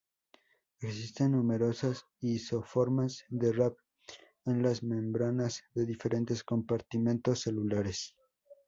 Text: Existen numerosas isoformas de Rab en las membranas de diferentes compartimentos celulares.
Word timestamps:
Existen 0.79 1.33
numerosas 1.33 2.07
isoformas 2.21 3.23
de 3.29 3.53
Rab 3.53 3.75
en 4.45 4.63
las 4.63 4.81
membranas 4.81 5.63
de 5.75 5.85
diferentes 5.85 6.43
compartimentos 6.43 7.41
celulares. 7.41 8.15